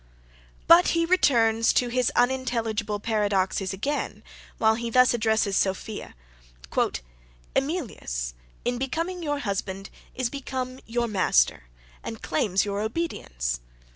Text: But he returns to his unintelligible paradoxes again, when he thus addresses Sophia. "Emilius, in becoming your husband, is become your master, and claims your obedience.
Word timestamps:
But 0.65 0.87
he 0.97 1.05
returns 1.05 1.71
to 1.73 1.89
his 1.89 2.11
unintelligible 2.15 2.99
paradoxes 2.99 3.71
again, 3.71 4.23
when 4.57 4.77
he 4.77 4.89
thus 4.89 5.13
addresses 5.13 5.55
Sophia. 5.55 6.15
"Emilius, 7.55 8.33
in 8.65 8.79
becoming 8.79 9.21
your 9.21 9.37
husband, 9.41 9.91
is 10.15 10.31
become 10.31 10.79
your 10.87 11.07
master, 11.07 11.65
and 12.03 12.19
claims 12.19 12.65
your 12.65 12.81
obedience. 12.81 13.59